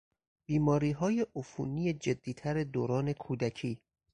بیماریهای 0.47 1.25
عفونی 1.35 1.93
جدیتر 1.93 2.63
دوران 2.63 3.13
کودکی 3.13 3.81